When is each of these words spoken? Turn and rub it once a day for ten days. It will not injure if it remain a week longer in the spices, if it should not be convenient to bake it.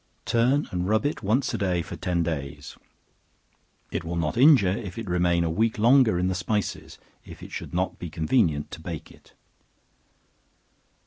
Turn 0.25 0.67
and 0.71 0.89
rub 0.89 1.05
it 1.05 1.21
once 1.21 1.53
a 1.53 1.59
day 1.59 1.83
for 1.83 1.95
ten 1.95 2.23
days. 2.23 2.75
It 3.91 4.03
will 4.03 4.15
not 4.15 4.35
injure 4.35 4.71
if 4.75 4.97
it 4.97 5.07
remain 5.07 5.43
a 5.43 5.49
week 5.51 5.77
longer 5.77 6.17
in 6.17 6.27
the 6.27 6.33
spices, 6.33 6.97
if 7.23 7.43
it 7.43 7.51
should 7.51 7.75
not 7.75 7.99
be 7.99 8.09
convenient 8.09 8.71
to 8.71 8.79
bake 8.81 9.11
it. 9.11 9.33